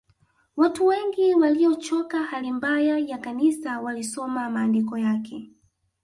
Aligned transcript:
Watu 0.57 0.85
wengi 0.85 1.33
waliochoka 1.33 2.23
hali 2.23 2.51
mbaya 2.51 2.97
ya 2.97 3.17
Kanisa 3.17 3.79
walisoma 3.81 4.49
maandiko 4.49 4.97
yake 4.97 5.49